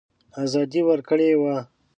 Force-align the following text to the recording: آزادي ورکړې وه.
آزادي 0.43 0.81
ورکړې 0.85 1.29
وه. 1.41 1.55